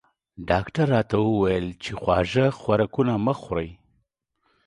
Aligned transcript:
ډاکټر 0.49 0.85
راته 0.95 1.15
وویل 1.21 1.67
چې 1.83 1.91
خواږه 1.99 2.45
خوراکونه 2.59 3.13
مه 3.25 3.33
خورئ 3.41 3.69